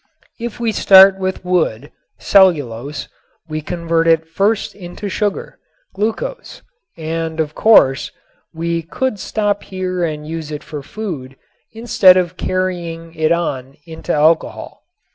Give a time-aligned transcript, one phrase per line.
[0.39, 3.07] If we start with wood (cellulose)
[3.47, 5.59] we convert it first into sugar
[5.93, 6.63] (glucose)
[6.97, 8.11] and, of course,
[8.51, 11.35] we could stop here and use it for food
[11.71, 14.81] instead of carrying it on into alcohol.